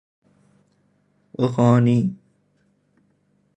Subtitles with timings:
[1.53, 2.01] قانی